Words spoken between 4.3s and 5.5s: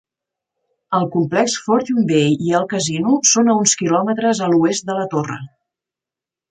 a l'oest de la torre.